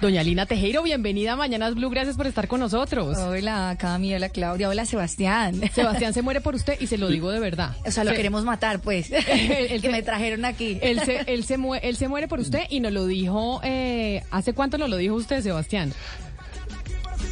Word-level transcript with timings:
Doña 0.00 0.22
Lina 0.22 0.46
Tejero, 0.46 0.84
bienvenida 0.84 1.32
a 1.32 1.36
Mañanas 1.36 1.74
Blue, 1.74 1.90
gracias 1.90 2.16
por 2.16 2.28
estar 2.28 2.46
con 2.46 2.60
nosotros. 2.60 3.18
Hola, 3.18 3.74
Cami, 3.80 4.14
hola 4.14 4.28
Claudia, 4.28 4.68
hola 4.68 4.86
Sebastián. 4.86 5.60
Sebastián 5.74 6.14
se 6.14 6.22
muere 6.22 6.40
por 6.40 6.54
usted 6.54 6.80
y 6.80 6.86
se 6.86 6.98
lo 6.98 7.08
digo 7.08 7.32
de 7.32 7.40
verdad. 7.40 7.74
O 7.84 7.90
sea, 7.90 8.04
lo 8.04 8.12
queremos 8.12 8.44
matar, 8.44 8.78
pues. 8.78 9.10
El, 9.28 9.82
que 9.82 9.88
me 9.88 10.04
trajeron 10.04 10.44
aquí. 10.44 10.78
Él 10.82 11.00
se, 11.00 11.22
él, 11.26 11.42
se 11.42 11.56
él 11.82 11.96
se 11.96 12.06
muere 12.06 12.28
por 12.28 12.38
usted 12.38 12.62
y 12.70 12.78
nos 12.78 12.92
lo 12.92 13.06
dijo, 13.06 13.60
eh, 13.64 14.22
¿hace 14.30 14.52
cuánto 14.52 14.78
nos 14.78 14.88
lo 14.88 14.98
dijo 14.98 15.16
usted, 15.16 15.42
Sebastián? 15.42 15.92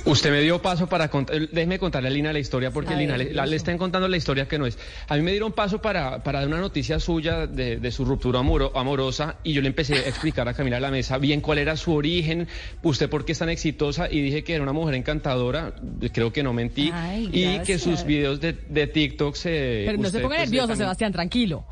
Usted 0.06 0.30
me 0.30 0.40
dio 0.40 0.62
paso 0.62 0.86
para 0.86 1.08
contar, 1.08 1.48
déjeme 1.48 1.80
contarle 1.80 2.08
a 2.08 2.12
Lina 2.12 2.32
la 2.32 2.38
historia 2.38 2.70
porque 2.70 2.94
Lina 2.94 3.16
le, 3.16 3.34
le, 3.34 3.56
están 3.56 3.76
contando 3.76 4.06
la 4.06 4.16
historia 4.16 4.46
que 4.46 4.56
no 4.56 4.64
es. 4.64 4.78
A 5.08 5.16
mí 5.16 5.22
me 5.22 5.32
dieron 5.32 5.50
paso 5.50 5.82
para, 5.82 6.22
para 6.22 6.38
dar 6.38 6.48
una 6.48 6.60
noticia 6.60 7.00
suya 7.00 7.48
de, 7.48 7.90
su 7.90 8.04
ruptura 8.04 8.38
amorosa 8.38 9.38
y 9.42 9.52
yo 9.52 9.62
le 9.62 9.66
empecé 9.66 9.94
a 9.94 10.08
explicar 10.08 10.48
a 10.48 10.54
Camila 10.54 10.76
a 10.76 10.80
la 10.80 10.92
mesa 10.92 11.18
bien 11.18 11.40
cuál 11.40 11.58
era 11.58 11.76
su 11.76 11.92
origen, 11.92 12.46
usted 12.84 13.10
por 13.10 13.24
qué 13.24 13.32
es 13.32 13.40
tan 13.40 13.48
exitosa 13.48 14.08
y 14.08 14.20
dije 14.20 14.44
que 14.44 14.54
era 14.54 14.62
una 14.62 14.72
mujer 14.72 14.94
encantadora, 14.94 15.74
creo 16.12 16.32
que 16.32 16.44
no 16.44 16.52
mentí, 16.52 16.92
y 17.32 17.58
que 17.60 17.80
sus 17.80 18.04
videos 18.04 18.40
de, 18.40 18.52
de 18.52 18.86
TikTok 18.86 19.34
se... 19.34 19.82
Pero 19.86 19.98
no 19.98 20.08
se 20.08 20.20
ponga 20.20 20.36
pues, 20.36 20.50
nervioso, 20.50 20.76
Sebastián, 20.76 21.12
tranquilo. 21.12 21.64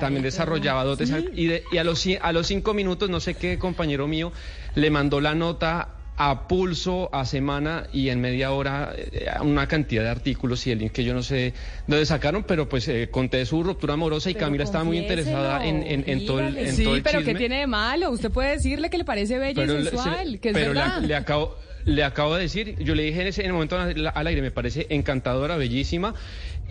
también 0.00 0.22
desarrollaba 0.22 0.84
dotes 0.84 1.12
y, 1.34 1.50
y 1.70 1.76
a, 1.76 1.84
los, 1.84 2.06
a 2.18 2.32
los 2.32 2.46
cinco 2.46 2.72
minutos 2.72 3.10
no 3.10 3.20
sé 3.20 3.34
qué 3.34 3.58
compañero 3.58 4.06
mío 4.06 4.32
le 4.74 4.90
mandó 4.90 5.20
la 5.20 5.34
nota 5.34 5.97
a 6.20 6.48
pulso, 6.48 7.08
a 7.12 7.24
semana 7.24 7.86
y 7.92 8.08
en 8.08 8.20
media 8.20 8.50
hora 8.50 8.92
eh, 8.96 9.26
una 9.40 9.68
cantidad 9.68 10.02
de 10.02 10.08
artículos 10.10 10.66
y 10.66 10.72
el 10.72 10.80
link 10.80 10.90
que 10.92 11.04
yo 11.04 11.14
no 11.14 11.22
sé 11.22 11.54
dónde 11.86 12.04
sacaron, 12.06 12.42
pero 12.42 12.68
pues 12.68 12.88
eh, 12.88 13.08
conté 13.08 13.46
su 13.46 13.62
ruptura 13.62 13.94
amorosa 13.94 14.28
y 14.28 14.34
Camila 14.34 14.64
estaba 14.64 14.82
muy 14.82 14.98
interesada 14.98 15.64
en, 15.64 15.84
en, 15.84 16.26
todo 16.26 16.40
el 16.40 16.58
en 16.58 16.74
Sí, 16.74 16.82
todo 16.82 16.96
el 16.96 17.02
pero 17.04 17.22
¿qué 17.22 17.36
tiene 17.36 17.60
de 17.60 17.66
malo? 17.68 18.10
Usted 18.10 18.32
puede 18.32 18.50
decirle 18.50 18.90
que 18.90 18.98
le 18.98 19.04
parece 19.04 19.38
bella 19.38 19.64
y 19.64 19.68
sensual, 19.68 20.40
que 20.40 20.48
es 20.48 20.54
pero 20.54 20.72
verdad. 20.74 21.02
le 21.02 21.14
acabo 21.14 21.56
le 21.88 22.04
acabo 22.04 22.34
de 22.34 22.42
decir, 22.42 22.76
yo 22.78 22.94
le 22.94 23.02
dije 23.04 23.22
en 23.22 23.26
ese 23.28 23.40
en 23.40 23.48
el 23.48 23.52
momento 23.54 23.76
al 23.76 24.26
aire, 24.26 24.42
me 24.42 24.50
parece 24.50 24.86
encantadora, 24.90 25.56
bellísima, 25.56 26.14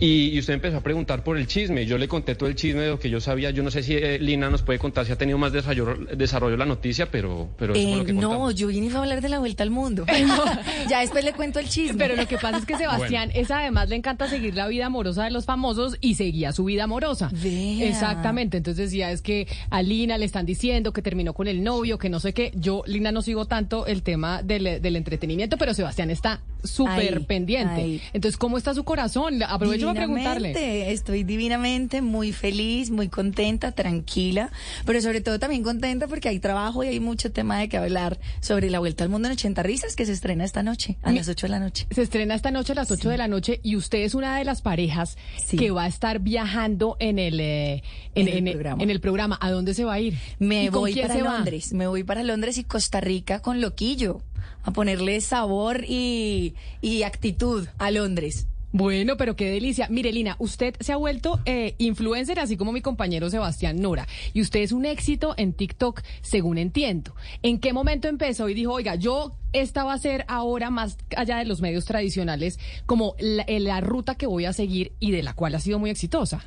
y, 0.00 0.38
usted 0.38 0.54
empezó 0.54 0.76
a 0.76 0.80
preguntar 0.80 1.24
por 1.24 1.36
el 1.36 1.48
chisme. 1.48 1.84
Yo 1.84 1.98
le 1.98 2.06
conté 2.06 2.36
todo 2.36 2.48
el 2.48 2.54
chisme 2.54 2.82
de 2.82 2.88
lo 2.90 3.00
que 3.00 3.10
yo 3.10 3.20
sabía. 3.20 3.50
Yo 3.50 3.64
no 3.64 3.70
sé 3.72 3.82
si 3.82 3.94
eh, 3.94 4.18
Lina 4.20 4.48
nos 4.48 4.62
puede 4.62 4.78
contar 4.78 5.04
si 5.06 5.12
ha 5.12 5.16
tenido 5.16 5.38
más 5.38 5.52
desarrollo, 5.52 5.96
desarrollo 6.16 6.56
la 6.56 6.66
noticia, 6.66 7.10
pero, 7.10 7.48
pero 7.58 7.74
eso 7.74 7.96
lo 7.96 8.04
que 8.04 8.12
No, 8.12 8.52
yo 8.52 8.68
vine 8.68 8.94
a 8.94 9.00
hablar 9.00 9.20
de 9.20 9.28
la 9.28 9.40
vuelta 9.40 9.64
al 9.64 9.70
mundo. 9.70 10.06
ya 10.88 11.00
después 11.00 11.24
le 11.24 11.32
cuento 11.32 11.58
el 11.58 11.68
chisme. 11.68 11.98
Pero 11.98 12.14
lo 12.14 12.28
que 12.28 12.36
pasa 12.36 12.58
es 12.58 12.64
que 12.64 12.76
Sebastián 12.76 13.32
es 13.34 13.50
además 13.50 13.88
le 13.88 13.96
encanta 13.96 14.28
seguir 14.28 14.54
la 14.54 14.68
vida 14.68 14.86
amorosa 14.86 15.24
de 15.24 15.32
los 15.32 15.46
famosos 15.46 15.96
y 16.00 16.14
seguía 16.14 16.52
su 16.52 16.64
vida 16.64 16.84
amorosa. 16.84 17.32
Exactamente. 17.42 18.58
Entonces 18.58 18.90
decía 18.90 19.10
es 19.10 19.20
que 19.20 19.48
a 19.70 19.82
Lina 19.82 20.16
le 20.16 20.26
están 20.26 20.46
diciendo 20.46 20.92
que 20.92 21.02
terminó 21.02 21.32
con 21.32 21.48
el 21.48 21.64
novio, 21.64 21.98
que 21.98 22.08
no 22.08 22.20
sé 22.20 22.32
qué. 22.32 22.52
Yo, 22.54 22.84
Lina, 22.86 23.10
no 23.10 23.20
sigo 23.20 23.46
tanto 23.46 23.86
el 23.86 24.04
tema 24.04 24.44
del, 24.44 24.80
del 24.80 24.94
entretenimiento, 25.08 25.56
pero 25.56 25.74
Sebastián 25.74 26.10
está 26.10 26.40
súper 26.62 27.24
pendiente. 27.26 28.00
Entonces, 28.12 28.36
¿cómo 28.36 28.58
está 28.58 28.74
su 28.74 28.84
corazón? 28.84 29.42
Aprovecho 29.42 29.86
para 29.86 30.00
preguntarle. 30.00 30.92
Estoy 30.92 31.24
divinamente, 31.24 32.02
muy 32.02 32.32
feliz, 32.32 32.90
muy 32.90 33.08
contenta, 33.08 33.72
tranquila, 33.72 34.50
pero 34.84 35.00
sobre 35.00 35.20
todo 35.20 35.38
también 35.38 35.62
contenta 35.62 36.06
porque 36.06 36.28
hay 36.28 36.38
trabajo 36.38 36.84
y 36.84 36.88
hay 36.88 37.00
mucho 37.00 37.32
tema 37.32 37.58
de 37.58 37.68
que 37.68 37.76
hablar 37.76 38.18
sobre 38.40 38.70
la 38.70 38.78
vuelta 38.78 39.04
al 39.04 39.10
mundo 39.10 39.28
en 39.28 39.32
80 39.32 39.62
risas 39.62 39.96
que 39.96 40.06
se 40.06 40.12
estrena 40.12 40.44
esta 40.44 40.62
noche, 40.62 40.96
a 41.02 41.12
las 41.12 41.28
8 41.28 41.46
de 41.46 41.50
la 41.50 41.60
noche. 41.60 41.86
Se 41.90 42.02
estrena 42.02 42.34
esta 42.34 42.50
noche 42.50 42.72
a 42.72 42.76
las 42.76 42.90
8 42.90 43.08
de 43.08 43.18
la 43.18 43.28
noche 43.28 43.60
y 43.62 43.76
usted 43.76 43.98
es 43.98 44.14
una 44.14 44.38
de 44.38 44.44
las 44.44 44.62
parejas 44.62 45.16
que 45.50 45.70
va 45.70 45.84
a 45.84 45.88
estar 45.88 46.20
viajando 46.20 46.96
en 47.00 47.18
el, 47.18 47.40
eh, 47.40 47.82
en, 48.14 48.28
el 48.28 48.52
programa. 48.52 48.82
en, 48.82 48.90
el 48.90 49.00
programa. 49.00 49.38
¿A 49.40 49.50
dónde 49.50 49.74
se 49.74 49.84
va 49.84 49.94
a 49.94 50.00
ir? 50.00 50.18
Me 50.38 50.70
voy 50.70 50.94
para 50.94 51.16
Londres. 51.18 51.72
Me 51.72 51.86
voy 51.86 52.04
para 52.04 52.22
Londres 52.22 52.58
y 52.58 52.64
Costa 52.64 53.00
Rica 53.00 53.40
con 53.40 53.60
Loquillo 53.60 54.22
a 54.62 54.72
ponerle 54.72 55.20
sabor 55.20 55.84
y, 55.84 56.54
y 56.80 57.02
actitud 57.02 57.66
a 57.78 57.90
Londres. 57.90 58.46
Bueno, 58.70 59.16
pero 59.16 59.34
qué 59.34 59.50
delicia. 59.50 59.88
Mire, 59.88 60.12
Lina, 60.12 60.36
usted 60.38 60.74
se 60.80 60.92
ha 60.92 60.96
vuelto 60.96 61.40
eh, 61.46 61.74
influencer, 61.78 62.38
así 62.38 62.56
como 62.58 62.70
mi 62.70 62.82
compañero 62.82 63.30
Sebastián 63.30 63.80
Nora, 63.80 64.06
y 64.34 64.42
usted 64.42 64.60
es 64.60 64.72
un 64.72 64.84
éxito 64.84 65.34
en 65.38 65.54
TikTok, 65.54 66.02
según 66.20 66.58
entiendo. 66.58 67.14
¿En 67.42 67.60
qué 67.60 67.72
momento 67.72 68.08
empezó 68.08 68.48
y 68.48 68.54
dijo, 68.54 68.72
oiga, 68.72 68.94
yo 68.96 69.32
esta 69.54 69.84
va 69.84 69.94
a 69.94 69.98
ser 69.98 70.26
ahora 70.28 70.68
más 70.68 70.98
allá 71.16 71.38
de 71.38 71.46
los 71.46 71.62
medios 71.62 71.86
tradicionales, 71.86 72.58
como 72.84 73.14
la, 73.18 73.44
eh, 73.44 73.60
la, 73.60 73.80
ruta 73.80 74.16
que 74.16 74.26
voy 74.26 74.44
a 74.44 74.52
seguir 74.52 74.92
y 75.00 75.12
de 75.12 75.22
la 75.22 75.32
cual 75.32 75.54
ha 75.54 75.60
sido 75.60 75.78
muy 75.78 75.88
exitosa? 75.88 76.44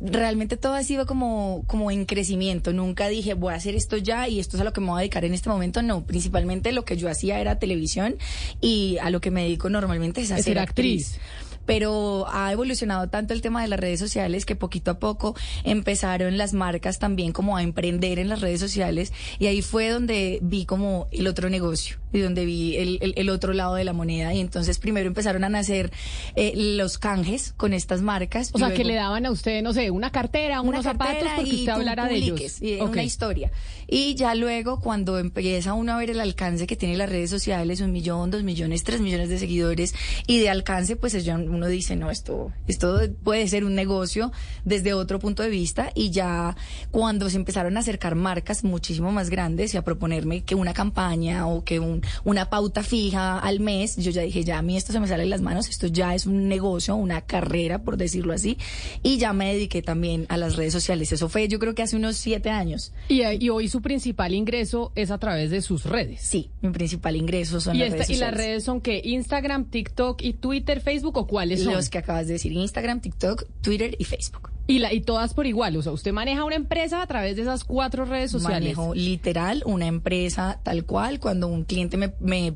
Realmente 0.00 0.56
todo 0.56 0.74
ha 0.74 0.82
sido 0.82 1.06
como, 1.06 1.62
como 1.68 1.92
en 1.92 2.04
crecimiento. 2.04 2.72
Nunca 2.72 3.06
dije, 3.06 3.34
voy 3.34 3.52
a 3.52 3.56
hacer 3.56 3.76
esto 3.76 3.96
ya 3.96 4.28
y 4.28 4.40
esto 4.40 4.56
es 4.56 4.62
a 4.62 4.64
lo 4.64 4.72
que 4.72 4.80
me 4.80 4.88
voy 4.88 4.96
a 4.96 5.00
dedicar 5.02 5.24
en 5.24 5.34
este 5.34 5.48
momento. 5.48 5.82
No, 5.82 6.04
principalmente 6.04 6.72
lo 6.72 6.84
que 6.84 6.96
yo 6.96 7.08
hacía 7.08 7.40
era 7.40 7.60
televisión 7.60 8.16
y 8.60 8.98
a 9.00 9.10
lo 9.10 9.20
que 9.20 9.30
me 9.30 9.44
dedico 9.44 9.70
normalmente 9.70 10.20
es 10.20 10.32
a 10.32 10.38
ser 10.38 10.58
actriz. 10.58 11.14
actriz 11.14 11.49
pero 11.70 12.26
ha 12.28 12.50
evolucionado 12.50 13.08
tanto 13.10 13.32
el 13.32 13.42
tema 13.42 13.62
de 13.62 13.68
las 13.68 13.78
redes 13.78 14.00
sociales 14.00 14.44
que 14.44 14.56
poquito 14.56 14.90
a 14.90 14.98
poco 14.98 15.36
empezaron 15.62 16.36
las 16.36 16.52
marcas 16.52 16.98
también 16.98 17.30
como 17.30 17.56
a 17.56 17.62
emprender 17.62 18.18
en 18.18 18.28
las 18.28 18.40
redes 18.40 18.58
sociales 18.58 19.12
y 19.38 19.46
ahí 19.46 19.62
fue 19.62 19.88
donde 19.88 20.40
vi 20.42 20.66
como 20.66 21.06
el 21.12 21.28
otro 21.28 21.48
negocio 21.48 22.00
y 22.12 22.18
donde 22.18 22.44
vi 22.44 22.76
el, 22.76 23.14
el, 23.16 23.30
otro 23.30 23.52
lado 23.52 23.74
de 23.74 23.84
la 23.84 23.92
moneda 23.92 24.34
y 24.34 24.40
entonces 24.40 24.78
primero 24.78 25.06
empezaron 25.06 25.44
a 25.44 25.48
nacer 25.48 25.92
eh, 26.34 26.52
los 26.56 26.98
canjes 26.98 27.54
con 27.56 27.72
estas 27.72 28.02
marcas. 28.02 28.50
O 28.52 28.58
sea, 28.58 28.74
que 28.74 28.84
le 28.84 28.94
daban 28.94 29.26
a 29.26 29.30
usted, 29.30 29.62
no 29.62 29.72
sé, 29.72 29.90
una 29.90 30.10
cartera, 30.10 30.60
unos 30.60 30.84
zapatos 30.84 31.28
porque 31.36 31.50
usted 31.50 31.68
hablara 31.68 32.06
de 32.06 32.16
ellos. 32.16 32.60
Y 32.60 32.80
una 32.80 33.04
historia. 33.04 33.52
Y 33.86 34.14
ya 34.14 34.34
luego 34.34 34.80
cuando 34.80 35.18
empieza 35.18 35.74
uno 35.74 35.92
a 35.92 35.98
ver 35.98 36.10
el 36.10 36.20
alcance 36.20 36.66
que 36.66 36.76
tiene 36.76 36.96
las 36.96 37.10
redes 37.10 37.30
sociales, 37.30 37.80
un 37.80 37.92
millón, 37.92 38.30
dos 38.30 38.42
millones, 38.42 38.84
tres 38.84 39.00
millones 39.00 39.28
de 39.28 39.38
seguidores 39.38 39.94
y 40.26 40.38
de 40.38 40.48
alcance, 40.48 40.96
pues 40.96 41.14
es 41.14 41.24
ya 41.24 41.36
uno 41.60 41.68
dice, 41.68 41.94
no, 41.94 42.10
esto, 42.10 42.52
esto 42.66 42.98
puede 43.22 43.46
ser 43.48 43.64
un 43.64 43.74
negocio 43.74 44.32
desde 44.64 44.94
otro 44.94 45.18
punto 45.18 45.42
de 45.42 45.50
vista 45.50 45.92
y 45.94 46.10
ya 46.10 46.56
cuando 46.90 47.28
se 47.28 47.36
empezaron 47.36 47.76
a 47.76 47.80
acercar 47.80 48.14
marcas 48.14 48.64
muchísimo 48.64 49.12
más 49.12 49.28
grandes 49.28 49.74
y 49.74 49.76
a 49.76 49.82
proponerme 49.82 50.42
que 50.42 50.54
una 50.54 50.72
campaña 50.72 51.46
o 51.46 51.62
que 51.62 51.78
un, 51.78 52.02
una 52.24 52.48
pauta 52.48 52.82
fija 52.82 53.38
al 53.38 53.60
mes, 53.60 53.96
yo 53.96 54.10
ya 54.10 54.22
dije, 54.22 54.42
ya 54.42 54.56
a 54.56 54.62
mí 54.62 54.78
esto 54.78 54.92
se 54.92 55.00
me 55.00 55.06
sale 55.06 55.24
de 55.24 55.28
las 55.28 55.42
manos, 55.42 55.68
esto 55.68 55.86
ya 55.86 56.14
es 56.14 56.24
un 56.24 56.48
negocio, 56.48 56.96
una 56.96 57.20
carrera, 57.20 57.82
por 57.82 57.98
decirlo 57.98 58.32
así, 58.32 58.56
y 59.02 59.18
ya 59.18 59.34
me 59.34 59.52
dediqué 59.52 59.82
también 59.82 60.24
a 60.30 60.38
las 60.38 60.56
redes 60.56 60.72
sociales. 60.72 61.12
Eso 61.12 61.28
fue 61.28 61.46
yo 61.46 61.58
creo 61.58 61.74
que 61.74 61.82
hace 61.82 61.96
unos 61.96 62.16
siete 62.16 62.48
años. 62.48 62.94
Y, 63.08 63.22
y 63.22 63.50
hoy 63.50 63.68
su 63.68 63.82
principal 63.82 64.32
ingreso 64.32 64.92
es 64.94 65.10
a 65.10 65.18
través 65.18 65.50
de 65.50 65.60
sus 65.60 65.84
redes. 65.84 66.22
Sí, 66.22 66.50
mi 66.62 66.70
principal 66.70 67.16
ingreso 67.16 67.60
son 67.60 67.76
¿Y 67.76 67.80
las 67.80 67.90
redes 67.90 68.06
sociales. 68.06 68.16
¿Y 68.16 68.20
las 68.20 68.34
redes 68.34 68.64
son 68.64 68.80
qué? 68.80 69.02
¿Instagram, 69.04 69.66
TikTok 69.66 70.22
y 70.22 70.32
Twitter, 70.32 70.80
Facebook 70.80 71.18
o 71.18 71.26
cuál? 71.26 71.49
Los 71.58 71.90
que 71.90 71.98
acabas 71.98 72.26
de 72.26 72.34
decir, 72.34 72.52
Instagram, 72.52 73.00
TikTok, 73.00 73.44
Twitter 73.60 73.94
y 73.98 74.04
Facebook. 74.04 74.50
Y, 74.66 74.78
la, 74.78 74.92
y 74.92 75.00
todas 75.00 75.34
por 75.34 75.46
igual, 75.46 75.76
o 75.76 75.82
sea, 75.82 75.92
usted 75.92 76.12
maneja 76.12 76.44
una 76.44 76.54
empresa 76.54 77.02
a 77.02 77.06
través 77.06 77.36
de 77.36 77.42
esas 77.42 77.64
cuatro 77.64 78.04
redes 78.04 78.30
sociales. 78.30 78.76
Manejo 78.76 78.94
literal 78.94 79.62
una 79.66 79.86
empresa 79.86 80.60
tal 80.62 80.84
cual, 80.84 81.18
cuando 81.18 81.48
un 81.48 81.64
cliente 81.64 81.96
me, 81.96 82.12
me 82.20 82.54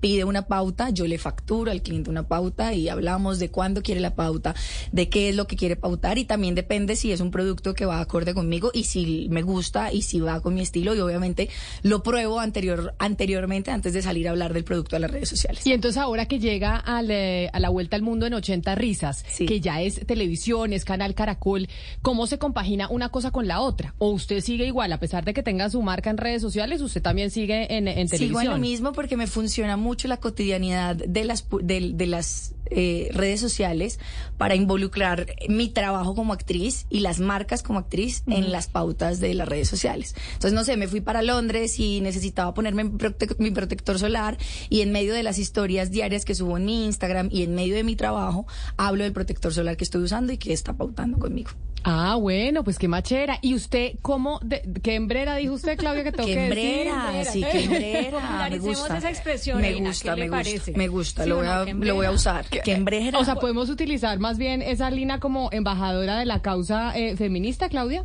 pide 0.00 0.24
una 0.24 0.46
pauta, 0.46 0.90
yo 0.90 1.06
le 1.06 1.18
facturo 1.18 1.70
al 1.70 1.82
cliente 1.82 2.10
una 2.10 2.28
pauta 2.28 2.74
y 2.74 2.88
hablamos 2.88 3.38
de 3.38 3.50
cuándo 3.50 3.82
quiere 3.82 4.00
la 4.00 4.14
pauta, 4.14 4.54
de 4.92 5.08
qué 5.08 5.28
es 5.28 5.36
lo 5.36 5.46
que 5.46 5.56
quiere 5.56 5.76
pautar 5.76 6.18
y 6.18 6.24
también 6.24 6.54
depende 6.54 6.96
si 6.96 7.12
es 7.12 7.20
un 7.20 7.30
producto 7.30 7.74
que 7.74 7.84
va 7.84 8.00
acorde 8.00 8.34
conmigo 8.34 8.70
y 8.72 8.84
si 8.84 9.28
me 9.30 9.42
gusta 9.42 9.92
y 9.92 10.02
si 10.02 10.20
va 10.20 10.40
con 10.40 10.54
mi 10.54 10.60
estilo 10.60 10.94
y 10.94 11.00
obviamente 11.00 11.48
lo 11.82 12.02
pruebo 12.02 12.40
anterior, 12.40 12.94
anteriormente 12.98 13.70
antes 13.70 13.92
de 13.92 14.02
salir 14.02 14.28
a 14.28 14.30
hablar 14.30 14.52
del 14.52 14.64
producto 14.64 14.96
a 14.96 14.98
las 14.98 15.10
redes 15.10 15.28
sociales. 15.28 15.66
Y 15.66 15.72
entonces 15.72 16.00
ahora 16.00 16.26
que 16.26 16.38
llega 16.38 16.76
a 16.76 17.02
la 17.02 17.68
vuelta 17.68 17.96
al 17.96 18.02
mundo 18.02 18.26
en 18.26 18.34
80 18.34 18.74
risas, 18.74 19.24
que 19.38 19.60
ya 19.60 19.80
es 19.82 20.06
televisión, 20.06 20.72
es 20.72 20.84
canal 20.84 21.14
Caracol, 21.14 21.68
¿cómo 22.02 22.26
se 22.26 22.38
compagina 22.38 22.88
una 22.88 23.08
cosa 23.08 23.30
con 23.30 23.46
la 23.46 23.60
otra? 23.60 23.94
¿O 23.98 24.10
usted 24.10 24.40
sigue 24.40 24.66
igual, 24.66 24.92
a 24.92 25.00
pesar 25.00 25.24
de 25.24 25.34
que 25.34 25.42
tenga 25.42 25.70
su 25.70 25.82
marca 25.82 26.10
en 26.10 26.18
redes 26.18 26.42
sociales, 26.42 26.80
usted 26.80 27.02
también 27.02 27.30
sigue 27.30 27.76
en, 27.76 27.88
en 27.88 28.08
televisión? 28.08 28.28
Sigo 28.28 28.40
en 28.40 28.48
lo 28.48 28.58
mismo 28.58 28.92
porque 28.92 29.16
me 29.16 29.26
funciona 29.26 29.76
mucho 29.76 29.85
la 30.04 30.18
cotidianidad 30.18 30.96
de 30.96 31.24
las, 31.24 31.46
de, 31.62 31.92
de 31.94 32.06
las 32.06 32.54
eh, 32.68 33.10
redes 33.12 33.40
sociales 33.40 34.00
para 34.38 34.56
involucrar 34.56 35.26
mi 35.48 35.68
trabajo 35.68 36.16
como 36.16 36.32
actriz 36.32 36.86
y 36.90 37.00
las 37.00 37.20
marcas 37.20 37.62
como 37.62 37.78
actriz 37.78 38.24
en 38.26 38.50
las 38.50 38.66
pautas 38.66 39.20
de 39.20 39.34
las 39.34 39.48
redes 39.48 39.68
sociales. 39.68 40.16
Entonces, 40.32 40.52
no 40.52 40.64
sé, 40.64 40.76
me 40.76 40.88
fui 40.88 41.00
para 41.00 41.22
Londres 41.22 41.78
y 41.78 42.00
necesitaba 42.00 42.54
ponerme 42.54 42.90
mi 43.38 43.50
protector 43.52 43.98
solar 43.98 44.36
y 44.68 44.80
en 44.80 44.90
medio 44.90 45.14
de 45.14 45.22
las 45.22 45.38
historias 45.38 45.92
diarias 45.92 46.24
que 46.24 46.34
subo 46.34 46.56
en 46.56 46.64
mi 46.64 46.86
Instagram 46.86 47.28
y 47.30 47.44
en 47.44 47.54
medio 47.54 47.76
de 47.76 47.84
mi 47.84 47.94
trabajo, 47.94 48.46
hablo 48.76 49.04
del 49.04 49.12
protector 49.12 49.54
solar 49.54 49.76
que 49.76 49.84
estoy 49.84 50.02
usando 50.02 50.32
y 50.32 50.38
que 50.38 50.52
está 50.52 50.72
pautando 50.72 51.18
conmigo. 51.18 51.50
Ah, 51.88 52.16
bueno, 52.16 52.64
pues 52.64 52.80
qué 52.80 52.88
machera. 52.88 53.38
¿Y 53.42 53.54
usted 53.54 53.92
cómo, 54.02 54.40
de, 54.42 54.60
qué 54.82 54.96
hembrera 54.96 55.36
dijo 55.36 55.54
usted, 55.54 55.78
Claudia, 55.78 56.02
que 56.02 56.10
tengo 56.12 56.26
que 56.26 56.44
hembrera, 56.46 57.24
sí, 57.24 57.44
qué 57.48 57.60
hembrera. 57.64 58.48
me 58.50 58.58
gusta. 58.58 58.98
esa 58.98 59.08
expresión. 59.08 59.60
Me 59.60 59.72
gusta, 59.74 60.16
me 60.16 60.28
gusta, 60.28 60.72
me 60.74 60.88
gusta, 60.88 61.26
lo, 61.26 61.36
voy 61.36 61.46
a, 61.46 61.64
lo 61.64 61.94
voy 61.94 62.06
a 62.06 62.10
usar. 62.10 62.44
¿Qué 62.46 62.72
hembrera? 62.72 63.20
O 63.20 63.24
sea, 63.24 63.36
podemos 63.36 63.70
utilizar 63.70 64.18
más 64.18 64.36
bien 64.36 64.62
esa 64.62 64.90
línea 64.90 65.20
como 65.20 65.48
embajadora 65.52 66.18
de 66.18 66.26
la 66.26 66.42
causa 66.42 66.96
eh, 66.96 67.16
feminista, 67.16 67.68
Claudia. 67.68 68.04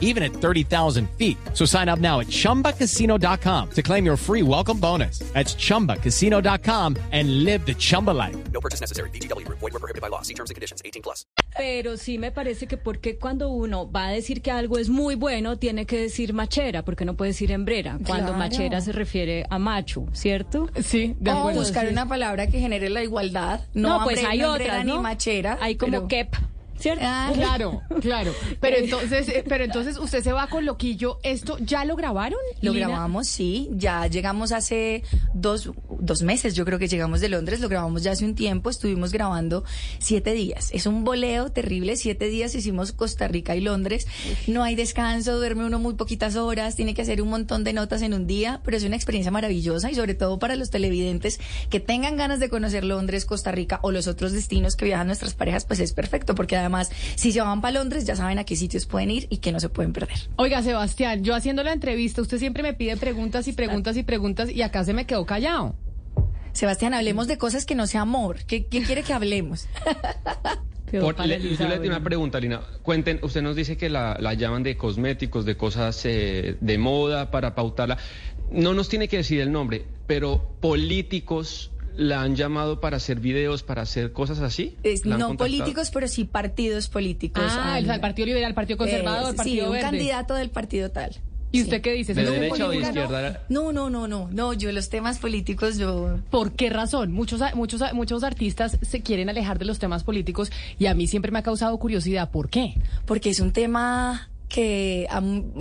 even 0.00 0.22
at 0.22 0.32
30,000 0.32 1.10
feet. 1.18 1.36
So 1.52 1.66
sign 1.66 1.90
up 1.90 1.98
now 1.98 2.20
at 2.20 2.28
chumbacasino.com 2.28 3.70
to 3.70 3.82
claim 3.82 4.06
your 4.06 4.16
free 4.16 4.42
welcome 4.42 4.78
bonus. 4.78 5.18
That's 5.34 5.54
chumbacasino.com 5.54 6.96
and 7.12 7.44
live 7.44 7.66
the 7.66 7.74
Chumba 7.74 8.12
life. 8.12 8.36
No 8.52 8.60
purchase 8.60 8.80
necessary. 8.80 9.10
DTW, 9.10 9.46
void, 9.48 9.60
were 9.60 9.80
prohibited 9.80 10.00
by 10.00 10.08
law. 10.08 10.22
See 10.22 10.34
terms 10.34 10.50
and 10.50 10.54
conditions 10.54 10.80
18 10.84 11.02
plus. 11.02 11.26
Pero 11.56 11.96
sí 11.96 12.18
me 12.18 12.30
parece 12.32 12.66
que 12.66 12.76
porque 12.76 13.18
cuando 13.18 13.48
uno 13.50 13.90
va 13.90 14.08
a 14.08 14.10
decir 14.10 14.42
que 14.42 14.50
algo 14.50 14.78
es 14.78 14.88
muy 14.88 15.14
bueno, 15.14 15.56
tiene 15.56 15.86
que 15.86 15.98
decir 15.98 16.32
machera, 16.32 16.84
porque 16.84 17.04
no 17.04 17.16
puede 17.16 17.30
decir 17.30 17.52
hembrera. 17.52 17.98
Cuando 18.06 18.32
claro. 18.32 18.38
machera 18.38 18.80
se 18.80 18.92
refiere 18.92 19.44
a 19.50 19.58
macho, 19.58 20.06
¿cierto? 20.12 20.68
Sí, 20.82 21.14
de 21.20 21.30
acuerdo. 21.30 21.60
O 21.60 21.62
buscar 21.62 21.88
una 21.88 22.08
palabra 22.08 22.46
que 22.48 22.58
genere 22.58 22.90
la 22.90 23.02
igualdad. 23.02 23.60
No, 23.74 23.98
no 23.98 24.04
pues 24.04 24.24
hay 24.24 24.42
otras, 24.42 24.84
¿no? 24.84 24.96
Ni 24.96 25.02
machera. 25.02 25.58
Hay 25.60 25.76
como 25.76 25.92
pero... 25.92 26.08
kep. 26.08 26.34
¿Cierto? 26.78 27.04
Ah, 27.06 27.30
claro, 27.34 27.82
claro. 28.00 28.32
Pero 28.60 28.76
entonces, 28.76 29.28
eh, 29.28 29.44
pero 29.46 29.64
entonces 29.64 29.98
usted 29.98 30.22
se 30.22 30.32
va 30.32 30.48
con 30.48 30.64
Loquillo. 30.66 31.18
¿Esto 31.22 31.56
ya 31.60 31.84
lo 31.84 31.96
grabaron? 31.96 32.40
Lo 32.60 32.72
grabamos, 32.72 33.28
sí. 33.28 33.68
Ya 33.72 34.06
llegamos 34.06 34.52
hace 34.52 35.02
dos, 35.32 35.70
dos 36.00 36.22
meses, 36.22 36.54
yo 36.54 36.64
creo 36.64 36.78
que 36.78 36.88
llegamos 36.88 37.20
de 37.20 37.28
Londres. 37.28 37.60
Lo 37.60 37.68
grabamos 37.68 38.02
ya 38.02 38.12
hace 38.12 38.24
un 38.24 38.34
tiempo. 38.34 38.70
Estuvimos 38.70 39.12
grabando 39.12 39.64
siete 39.98 40.32
días. 40.32 40.70
Es 40.72 40.86
un 40.86 41.04
boleo 41.04 41.50
terrible. 41.50 41.96
Siete 41.96 42.28
días 42.28 42.54
hicimos 42.54 42.92
Costa 42.92 43.28
Rica 43.28 43.56
y 43.56 43.60
Londres. 43.60 44.06
No 44.46 44.62
hay 44.62 44.74
descanso, 44.74 45.36
duerme 45.36 45.64
uno 45.64 45.78
muy 45.78 45.94
poquitas 45.94 46.36
horas, 46.36 46.76
tiene 46.76 46.94
que 46.94 47.02
hacer 47.02 47.22
un 47.22 47.28
montón 47.28 47.64
de 47.64 47.72
notas 47.72 48.02
en 48.02 48.14
un 48.14 48.26
día, 48.26 48.60
pero 48.64 48.76
es 48.76 48.84
una 48.84 48.96
experiencia 48.96 49.30
maravillosa 49.30 49.90
y 49.90 49.94
sobre 49.94 50.14
todo 50.14 50.38
para 50.38 50.56
los 50.56 50.70
televidentes 50.70 51.40
que 51.70 51.80
tengan 51.80 52.16
ganas 52.16 52.40
de 52.40 52.48
conocer 52.48 52.84
Londres, 52.84 53.24
Costa 53.24 53.52
Rica 53.52 53.80
o 53.82 53.90
los 53.90 54.06
otros 54.06 54.32
destinos 54.32 54.76
que 54.76 54.84
viajan 54.84 55.06
nuestras 55.06 55.34
parejas, 55.34 55.64
pues 55.64 55.80
es 55.80 55.92
perfecto 55.92 56.34
porque 56.34 56.56
además, 56.64 56.90
si 57.14 57.32
se 57.32 57.40
van 57.40 57.60
para 57.60 57.78
Londres, 57.78 58.04
ya 58.04 58.16
saben 58.16 58.38
a 58.38 58.44
qué 58.44 58.56
sitios 58.56 58.86
pueden 58.86 59.10
ir 59.10 59.26
y 59.30 59.38
que 59.38 59.52
no 59.52 59.60
se 59.60 59.68
pueden 59.68 59.92
perder. 59.92 60.18
Oiga, 60.36 60.62
Sebastián, 60.62 61.24
yo 61.24 61.34
haciendo 61.34 61.62
la 61.62 61.72
entrevista, 61.72 62.22
usted 62.22 62.38
siempre 62.38 62.62
me 62.62 62.74
pide 62.74 62.96
preguntas 62.96 63.48
y 63.48 63.52
preguntas 63.52 63.96
y 63.96 64.02
preguntas 64.02 64.50
y 64.50 64.62
acá 64.62 64.84
se 64.84 64.92
me 64.92 65.06
quedó 65.06 65.26
callado. 65.26 65.74
Sebastián, 66.52 66.94
hablemos 66.94 67.26
de 67.26 67.36
cosas 67.36 67.66
que 67.66 67.74
no 67.74 67.86
sea 67.86 68.02
amor. 68.02 68.38
¿Qué, 68.46 68.64
quiere 68.66 69.02
que 69.02 69.12
hablemos? 69.12 69.66
Por, 71.00 71.18
le, 71.26 71.40
yo 71.40 71.66
le 71.66 71.74
tengo 71.78 71.86
una 71.86 72.04
pregunta, 72.04 72.38
Lina. 72.38 72.60
Cuenten, 72.82 73.18
usted 73.22 73.42
nos 73.42 73.56
dice 73.56 73.76
que 73.76 73.90
la, 73.90 74.34
llaman 74.34 74.62
de 74.62 74.76
cosméticos, 74.76 75.44
de 75.44 75.56
cosas 75.56 76.00
eh, 76.04 76.56
de 76.60 76.78
moda 76.78 77.32
para 77.32 77.56
pautarla. 77.56 77.98
No 78.52 78.74
nos 78.74 78.88
tiene 78.88 79.08
que 79.08 79.16
decir 79.16 79.40
el 79.40 79.50
nombre, 79.50 79.84
pero 80.06 80.54
políticos 80.60 81.72
la 81.96 82.22
han 82.22 82.36
llamado 82.36 82.80
para 82.80 82.96
hacer 82.96 83.20
videos, 83.20 83.62
para 83.62 83.82
hacer 83.82 84.12
cosas 84.12 84.40
así? 84.40 84.76
no 85.04 85.36
políticos, 85.36 85.90
pero 85.92 86.08
sí 86.08 86.24
partidos 86.24 86.88
políticos. 86.88 87.44
Ah, 87.48 87.78
el, 87.78 88.00
Partido 88.00 88.26
Liberal, 88.26 88.50
el 88.50 88.54
Partido 88.54 88.78
Conservador, 88.78 89.30
el 89.30 89.36
Partido 89.36 89.66
sí, 89.66 89.76
un 89.76 89.80
candidato 89.80 90.34
del 90.34 90.50
partido 90.50 90.90
tal. 90.90 91.12
¿Y 91.54 91.62
usted 91.62 91.82
qué 91.82 91.92
dice? 91.92 92.14
¿De 92.14 92.24
derecha 92.24 92.66
o 92.66 92.70
de 92.70 92.78
izquierda? 92.78 93.44
No, 93.48 93.72
no, 93.72 93.88
no, 93.88 94.08
no, 94.08 94.28
no, 94.32 94.54
yo 94.54 94.72
los 94.72 94.88
temas 94.88 95.18
políticos 95.18 95.78
yo... 95.78 96.18
¿Por 96.28 96.52
qué 96.52 96.68
razón? 96.68 97.12
Muchos, 97.12 97.40
muchos, 97.54 97.80
muchos 97.92 98.24
artistas 98.24 98.76
se 98.82 99.02
quieren 99.02 99.30
alejar 99.30 99.60
de 99.60 99.64
los 99.64 99.78
temas 99.78 100.02
políticos 100.02 100.50
y 100.80 100.86
a 100.86 100.94
mí 100.94 101.06
siempre 101.06 101.30
me 101.30 101.38
ha 101.38 101.42
causado 101.42 101.78
curiosidad. 101.78 102.32
¿Por 102.32 102.50
qué? 102.50 102.74
Porque 103.06 103.30
es 103.30 103.38
un 103.38 103.52
tema 103.52 104.30
que 104.54 105.08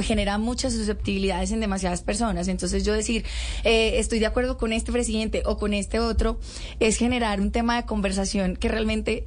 genera 0.01 0.37
muchas 0.37 0.71
susceptibilidades 0.73 1.51
en 1.51 1.59
demasiadas 1.59 2.03
personas. 2.03 2.47
Entonces 2.47 2.85
yo 2.85 2.93
decir, 2.93 3.25
eh, 3.63 3.97
estoy 3.97 4.19
de 4.19 4.27
acuerdo 4.27 4.55
con 4.55 4.71
este 4.71 4.91
presidente 4.91 5.41
o 5.47 5.57
con 5.57 5.73
este 5.73 5.99
otro, 5.99 6.39
es 6.79 6.97
generar 6.97 7.41
un 7.41 7.51
tema 7.51 7.75
de 7.75 7.87
conversación 7.87 8.55
que 8.55 8.67
realmente 8.67 9.25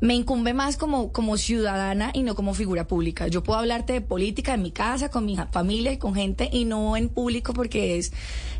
me 0.00 0.14
incumbe 0.14 0.52
más 0.52 0.76
como, 0.76 1.12
como 1.12 1.36
ciudadana 1.36 2.10
y 2.12 2.22
no 2.22 2.34
como 2.34 2.54
figura 2.54 2.86
pública. 2.86 3.28
Yo 3.28 3.42
puedo 3.42 3.58
hablarte 3.58 3.94
de 3.94 4.00
política 4.00 4.54
en 4.54 4.62
mi 4.62 4.70
casa, 4.70 5.10
con 5.10 5.24
mi 5.24 5.36
familia 5.50 5.92
y 5.92 5.96
con 5.96 6.14
gente 6.14 6.48
y 6.52 6.64
no 6.64 6.96
en 6.96 7.08
público 7.08 7.52
porque 7.54 7.98
es, 7.98 8.12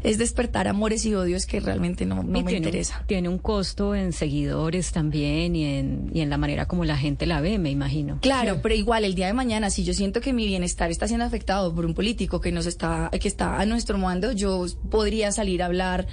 es 0.02 0.18
despertar 0.18 0.68
amores 0.68 1.04
y 1.04 1.14
odios 1.14 1.46
que 1.46 1.60
realmente 1.60 2.06
no, 2.06 2.22
me 2.22 2.38
interesa. 2.38 3.04
tiene 3.06 3.28
un 3.28 3.38
costo 3.38 3.94
en 3.94 4.12
seguidores 4.12 4.92
también 4.92 5.54
y 5.56 5.64
en, 5.64 6.10
y 6.14 6.20
en 6.20 6.30
la 6.30 6.38
manera 6.38 6.66
como 6.66 6.84
la 6.84 6.96
gente 6.96 7.26
la 7.26 7.40
ve, 7.40 7.58
me 7.58 7.70
imagino. 7.70 8.18
Claro, 8.22 8.60
pero 8.62 8.74
igual 8.74 9.04
el 9.04 9.14
día 9.14 9.26
de 9.26 9.32
mañana, 9.34 9.70
si 9.70 9.84
yo 9.84 9.92
siento 9.92 10.20
que 10.20 10.32
mi 10.32 10.46
bienestar 10.46 10.90
está 10.90 11.06
siendo 11.06 11.24
afectado 11.24 11.74
por 11.74 11.84
un 11.84 11.94
político 11.94 12.40
que 12.40 12.52
nos 12.52 12.66
está, 12.66 13.10
que 13.10 13.28
está 13.28 13.60
a 13.60 13.66
nuestro 13.66 13.98
mando, 13.98 14.32
yo 14.32 14.64
podría 14.90 15.32
salir 15.32 15.62
a 15.62 15.66
hablar 15.66 16.06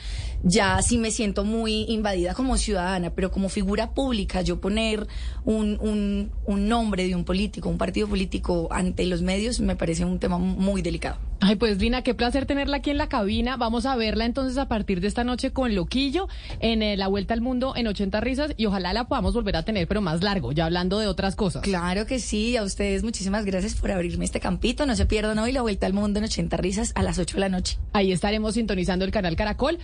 ya 0.43 0.81
si 0.81 0.97
me 0.97 1.11
siento 1.11 1.45
muy 1.45 1.85
invadida 1.87 2.33
como 2.33 2.57
ciudadana, 2.57 3.11
pero 3.11 3.31
como 3.31 3.47
figura 3.47 3.93
pública, 3.93 4.41
yo 4.41 4.59
poner 4.59 5.07
un, 5.45 5.77
un, 5.81 6.31
un 6.45 6.67
nombre 6.67 7.07
de 7.07 7.15
un 7.15 7.23
político, 7.23 7.69
un 7.69 7.77
partido 7.77 8.07
político 8.07 8.67
ante 8.71 9.05
los 9.05 9.21
medios, 9.21 9.59
me 9.59 9.75
parece 9.75 10.05
un 10.05 10.19
tema 10.19 10.37
muy 10.37 10.81
delicado. 10.81 11.17
Ay, 11.45 11.57
pues 11.57 11.77
Lina, 11.77 12.03
qué 12.03 12.13
placer 12.13 12.45
tenerla 12.45 12.77
aquí 12.77 12.89
en 12.89 12.97
la 12.97 13.09
cabina. 13.09 13.57
Vamos 13.57 13.85
a 13.85 13.97
verla 13.97 14.23
entonces 14.23 14.57
a 14.57 14.69
partir 14.69 15.01
de 15.01 15.09
esta 15.09 15.25
noche 15.25 15.51
con 15.51 15.75
Loquillo 15.75 16.29
en 16.61 16.81
eh, 16.81 16.95
la 16.95 17.09
Vuelta 17.09 17.33
al 17.33 17.41
Mundo 17.41 17.73
en 17.75 17.85
80 17.85 18.21
risas 18.21 18.51
y 18.55 18.65
ojalá 18.65 18.93
la 18.93 19.09
podamos 19.09 19.33
volver 19.33 19.57
a 19.57 19.63
tener, 19.63 19.85
pero 19.85 19.99
más 19.99 20.23
largo, 20.23 20.53
ya 20.53 20.65
hablando 20.65 20.99
de 20.99 21.07
otras 21.07 21.35
cosas. 21.35 21.61
Claro 21.63 22.05
que 22.05 22.19
sí, 22.19 22.55
a 22.55 22.63
ustedes 22.63 23.03
muchísimas 23.03 23.43
gracias 23.43 23.75
por 23.75 23.91
abrirme 23.91 24.23
este 24.23 24.39
campito. 24.39 24.85
No 24.85 24.95
se 24.95 25.05
pierdan 25.05 25.37
hoy 25.37 25.51
la 25.51 25.61
Vuelta 25.61 25.85
al 25.85 25.91
Mundo 25.91 26.19
en 26.19 26.25
80 26.25 26.55
risas 26.55 26.93
a 26.95 27.03
las 27.03 27.19
8 27.19 27.35
de 27.35 27.41
la 27.41 27.49
noche. 27.49 27.77
Ahí 27.91 28.13
estaremos 28.13 28.53
sintonizando 28.53 29.03
el 29.03 29.11
canal 29.11 29.35
Caracol. 29.35 29.79